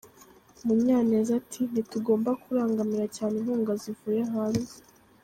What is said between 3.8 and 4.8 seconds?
zivuye hanze.